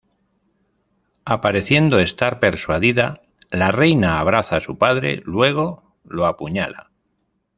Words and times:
Apareciendo 1.25 1.99
estar 1.99 2.39
persuadida, 2.39 3.21
la 3.51 3.69
Reina 3.71 4.17
abraza 4.19 4.55
asu 4.57 4.75
padre, 4.79 5.21
luego 5.25 5.93
lo 6.05 6.25
apuñala. 6.25 6.89